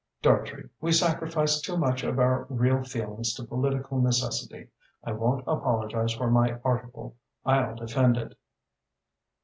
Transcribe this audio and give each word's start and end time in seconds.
Dartrey, 0.23 0.67
we 0.81 0.91
sacrifice 0.93 1.61
too 1.61 1.77
much 1.77 2.01
of 2.03 2.17
our 2.17 2.47
real 2.49 2.83
feelings 2.83 3.35
to 3.35 3.43
political 3.43 4.01
necessity. 4.01 4.69
I 5.03 5.11
won't 5.11 5.41
apologize 5.45 6.13
for 6.13 6.31
my 6.31 6.57
article; 6.65 7.17
I'll 7.45 7.75
defend 7.75 8.17
it." 8.17 8.35